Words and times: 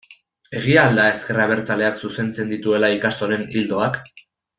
Egia 0.59 0.85
al 0.85 0.95
da 0.99 1.03
ezker 1.17 1.41
abertzaleak 1.43 1.99
zuzentzen 2.07 2.49
dituela 2.55 2.91
ikastolen 2.95 3.45
ildoak? 3.63 4.01